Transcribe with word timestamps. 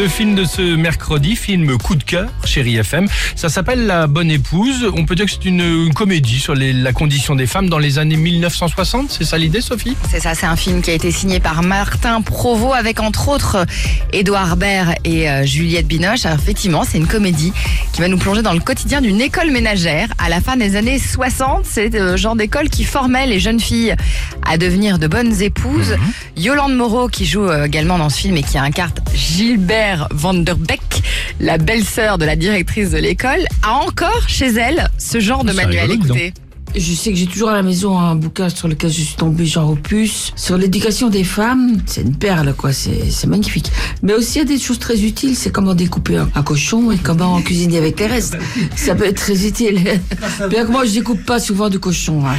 Le 0.00 0.08
film 0.08 0.34
de 0.34 0.44
ce 0.46 0.62
mercredi, 0.76 1.36
film 1.36 1.76
coup 1.76 1.94
de 1.94 2.02
cœur, 2.02 2.30
chérie 2.46 2.76
FM, 2.78 3.06
ça 3.36 3.50
s'appelle 3.50 3.84
La 3.86 4.06
Bonne 4.06 4.30
Épouse. 4.30 4.90
On 4.96 5.04
peut 5.04 5.14
dire 5.14 5.26
que 5.26 5.30
c'est 5.32 5.44
une, 5.44 5.60
une 5.60 5.92
comédie 5.92 6.38
sur 6.38 6.54
les- 6.54 6.72
la 6.72 6.94
condition 6.94 7.34
des 7.34 7.46
femmes 7.46 7.68
dans 7.68 7.78
les 7.78 7.98
années 7.98 8.16
1960. 8.16 9.10
C'est 9.10 9.24
ça 9.24 9.36
l'idée, 9.36 9.60
Sophie? 9.60 9.96
C'est 10.10 10.20
ça, 10.20 10.34
c'est 10.34 10.46
un 10.46 10.56
film 10.56 10.80
qui 10.80 10.90
a 10.90 10.94
été 10.94 11.10
signé 11.10 11.38
par 11.38 11.62
Martin 11.62 12.22
Provost 12.22 12.76
avec 12.78 12.98
entre 13.00 13.28
autres 13.28 13.66
Édouard 14.14 14.56
Baird 14.56 14.94
et 15.04 15.28
euh, 15.28 15.44
Juliette 15.44 15.86
Binoche. 15.86 16.24
Alors, 16.24 16.38
effectivement, 16.38 16.82
c'est 16.88 16.96
une 16.96 17.06
comédie 17.06 17.52
qui 17.92 18.00
va 18.00 18.08
nous 18.08 18.16
plonger 18.18 18.40
dans 18.40 18.54
le 18.54 18.60
quotidien 18.60 19.02
d'une 19.02 19.20
école 19.20 19.50
ménagère 19.50 20.08
à 20.16 20.30
la 20.30 20.40
fin 20.40 20.56
des 20.56 20.76
années 20.76 20.98
60. 20.98 21.66
C'est 21.68 21.90
le 21.90 22.16
genre 22.16 22.36
d'école 22.36 22.70
qui 22.70 22.84
formait 22.84 23.26
les 23.26 23.38
jeunes 23.38 23.60
filles 23.60 23.94
à 24.46 24.56
devenir 24.56 24.98
de 24.98 25.06
bonnes 25.08 25.42
épouses. 25.42 25.96
Yolande 26.38 26.74
Moreau, 26.74 27.08
qui 27.08 27.26
joue 27.26 27.44
euh, 27.44 27.66
également 27.66 27.98
dans 27.98 28.08
ce 28.08 28.18
film 28.20 28.38
et 28.38 28.42
qui 28.42 28.56
incarne 28.56 28.92
Gilbert 29.14 29.89
Van 30.10 30.34
der 30.34 30.56
Beek, 30.56 31.02
la 31.40 31.58
belle-sœur 31.58 32.18
de 32.18 32.24
la 32.24 32.36
directrice 32.36 32.90
de 32.90 32.98
l'école, 32.98 33.44
a 33.62 33.74
encore 33.74 34.28
chez 34.28 34.52
elle 34.52 34.88
ce 34.98 35.20
genre 35.20 35.44
de 35.44 35.52
manuel. 35.52 35.90
Écoutez. 35.90 36.34
Je 36.76 36.94
sais 36.94 37.10
que 37.10 37.16
j'ai 37.16 37.26
toujours 37.26 37.48
à 37.50 37.54
la 37.54 37.62
maison 37.62 37.98
un 37.98 38.14
bouquin 38.14 38.48
sur 38.48 38.68
lequel 38.68 38.90
je 38.90 39.00
suis 39.02 39.16
tombée, 39.16 39.44
genre 39.46 39.70
opus, 39.70 40.32
sur 40.36 40.56
l'éducation 40.56 41.08
des 41.08 41.24
femmes. 41.24 41.78
C'est 41.86 42.02
une 42.02 42.14
perle, 42.16 42.54
quoi. 42.54 42.72
C'est 42.72 43.26
magnifique. 43.26 43.70
Mais 44.02 44.14
aussi, 44.14 44.38
il 44.38 44.38
y 44.38 44.42
a 44.42 44.44
des 44.44 44.58
choses 44.58 44.78
très 44.78 45.00
utiles. 45.02 45.36
C'est 45.36 45.50
comment 45.50 45.74
découper 45.74 46.16
un, 46.16 46.28
un 46.34 46.42
cochon 46.42 46.90
et 46.90 46.96
comment 46.98 47.40
cuisiner 47.42 47.78
avec 47.78 47.98
les 48.00 48.06
restes. 48.06 48.36
Ça 48.76 48.94
peut 48.94 49.04
être 49.06 49.16
très 49.20 49.46
utile. 49.46 50.00
Bien 50.48 50.64
que 50.64 50.70
moi, 50.70 50.84
je 50.84 50.92
découpe 50.92 51.24
pas 51.24 51.40
souvent 51.40 51.68
du 51.68 51.78
cochon. 51.78 52.22
hein. 52.26 52.36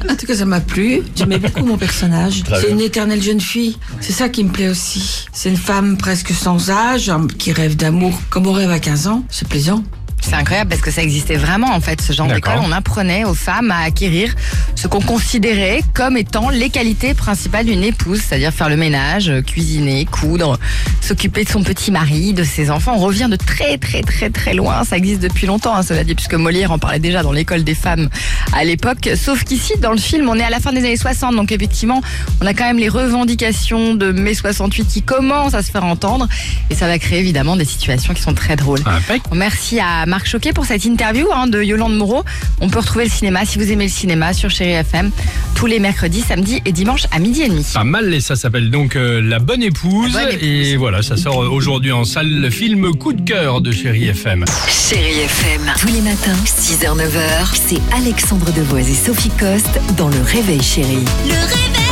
en 0.10 0.14
tout 0.16 0.26
cas, 0.26 0.34
ça 0.34 0.44
m'a 0.44 0.60
plu. 0.60 1.02
J'aimais 1.16 1.38
beaucoup 1.38 1.64
mon 1.64 1.78
personnage. 1.78 2.42
C'est 2.60 2.70
une 2.70 2.80
éternelle 2.80 3.22
jeune 3.22 3.40
fille. 3.40 3.76
C'est 4.00 4.12
ça 4.12 4.28
qui 4.28 4.44
me 4.44 4.50
plaît 4.50 4.68
aussi. 4.68 5.26
C'est 5.32 5.48
une 5.48 5.56
femme 5.56 5.96
presque 5.96 6.32
sans 6.32 6.70
âge, 6.70 7.10
qui 7.38 7.52
rêve 7.52 7.76
d'amour 7.76 8.12
comme 8.30 8.46
on 8.46 8.52
rêve 8.52 8.70
à 8.70 8.78
15 8.78 9.06
ans. 9.08 9.24
C'est 9.30 9.48
plaisant. 9.48 9.82
C'est 10.28 10.34
incroyable 10.34 10.68
parce 10.68 10.82
que 10.82 10.90
ça 10.90 11.02
existait 11.02 11.36
vraiment 11.36 11.74
en 11.74 11.80
fait 11.80 12.02
ce 12.02 12.12
genre 12.12 12.26
d'école. 12.26 12.58
On 12.62 12.70
apprenait 12.70 13.24
aux 13.24 13.32
femmes 13.32 13.70
à 13.70 13.80
acquérir 13.80 14.34
ce 14.74 14.86
qu'on 14.86 15.00
considérait 15.00 15.80
comme 15.94 16.18
étant 16.18 16.50
les 16.50 16.68
qualités 16.68 17.14
principales 17.14 17.64
d'une 17.64 17.82
épouse, 17.82 18.20
c'est-à-dire 18.20 18.52
faire 18.52 18.68
le 18.68 18.76
ménage, 18.76 19.32
cuisiner, 19.46 20.04
coudre, 20.04 20.58
s'occuper 21.00 21.44
de 21.44 21.48
son 21.48 21.62
petit 21.62 21.90
mari, 21.90 22.34
de 22.34 22.44
ses 22.44 22.70
enfants. 22.70 22.92
On 22.96 23.00
revient 23.00 23.28
de 23.30 23.36
très 23.36 23.78
très 23.78 24.02
très 24.02 24.28
très 24.28 24.52
loin. 24.52 24.84
Ça 24.84 24.98
existe 24.98 25.22
depuis 25.22 25.46
longtemps, 25.46 25.74
hein, 25.74 25.82
cela 25.82 26.04
dit, 26.04 26.14
puisque 26.14 26.34
Molière 26.34 26.72
en 26.72 26.78
parlait 26.78 26.98
déjà 26.98 27.22
dans 27.22 27.32
l'école 27.32 27.64
des 27.64 27.74
femmes 27.74 28.10
à 28.52 28.64
l'époque. 28.64 29.08
Sauf 29.16 29.44
qu'ici, 29.44 29.78
dans 29.78 29.92
le 29.92 29.98
film, 29.98 30.28
on 30.28 30.36
est 30.36 30.44
à 30.44 30.50
la 30.50 30.60
fin 30.60 30.72
des 30.72 30.80
années 30.80 30.98
60, 30.98 31.36
donc 31.36 31.52
effectivement, 31.52 32.02
on 32.42 32.46
a 32.46 32.52
quand 32.52 32.64
même 32.64 32.78
les 32.78 32.90
revendications 32.90 33.94
de 33.94 34.12
mai 34.12 34.34
68 34.34 34.84
qui 34.84 35.02
commencent 35.02 35.54
à 35.54 35.62
se 35.62 35.70
faire 35.70 35.86
entendre, 35.86 36.28
et 36.68 36.74
ça 36.74 36.86
va 36.86 36.98
créer 36.98 37.20
évidemment 37.20 37.56
des 37.56 37.64
situations 37.64 38.12
qui 38.12 38.20
sont 38.20 38.34
très 38.34 38.56
drôles. 38.56 38.82
Impec. 38.84 39.22
Merci 39.32 39.80
à 39.80 40.04
Marc 40.18 40.26
Choquet 40.26 40.52
pour 40.52 40.64
cette 40.64 40.84
interview 40.84 41.28
hein, 41.32 41.46
de 41.46 41.62
Yolande 41.62 41.96
Moreau. 41.96 42.24
On 42.60 42.68
peut 42.68 42.80
retrouver 42.80 43.04
le 43.04 43.10
cinéma 43.10 43.44
si 43.44 43.56
vous 43.56 43.70
aimez 43.70 43.84
le 43.84 43.90
cinéma 43.90 44.32
sur 44.32 44.50
Chéri 44.50 44.72
FM 44.72 45.12
tous 45.54 45.66
les 45.66 45.78
mercredis, 45.78 46.22
samedis 46.22 46.60
et 46.64 46.72
dimanches 46.72 47.06
à 47.12 47.20
midi 47.20 47.42
et 47.42 47.48
demi. 47.48 47.64
Pas 47.72 47.84
mal, 47.84 48.12
et 48.12 48.20
ça 48.20 48.34
s'appelle 48.34 48.68
donc 48.68 48.96
euh, 48.96 49.20
La 49.20 49.38
Bonne 49.38 49.62
Épouse. 49.62 50.12
La 50.12 50.24
Bonne 50.24 50.34
Épouse. 50.34 50.48
Et 50.48 50.76
voilà, 50.76 51.02
ça 51.02 51.16
sort 51.16 51.44
euh, 51.44 51.48
aujourd'hui 51.48 51.92
en 51.92 52.02
salle, 52.02 52.28
le 52.28 52.50
film 52.50 52.90
coup 52.96 53.12
de 53.12 53.20
cœur 53.20 53.60
de 53.60 53.70
chérie 53.70 54.08
FM. 54.08 54.44
Chérie 54.66 55.20
FM. 55.20 55.72
Tous 55.78 55.86
les 55.86 56.00
matins, 56.00 56.36
6h, 56.46 56.96
9h, 56.96 57.54
c'est 57.54 57.80
Alexandre 57.96 58.52
Devoise 58.52 58.90
et 58.90 58.94
Sophie 58.94 59.30
Coste 59.38 59.80
dans 59.96 60.08
Le 60.08 60.20
Réveil 60.20 60.60
Chérie. 60.60 61.04
Le 61.26 61.34
réveil. 61.34 61.87